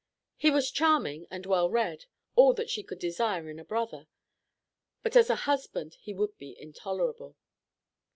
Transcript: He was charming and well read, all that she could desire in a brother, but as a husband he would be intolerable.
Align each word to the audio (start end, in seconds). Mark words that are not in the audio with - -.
He 0.35 0.49
was 0.49 0.71
charming 0.71 1.27
and 1.29 1.45
well 1.45 1.69
read, 1.69 2.05
all 2.35 2.53
that 2.53 2.71
she 2.71 2.81
could 2.81 2.97
desire 2.97 3.47
in 3.51 3.59
a 3.59 3.63
brother, 3.63 4.07
but 5.03 5.15
as 5.15 5.29
a 5.29 5.35
husband 5.45 5.93
he 6.01 6.11
would 6.11 6.35
be 6.39 6.59
intolerable. 6.59 7.35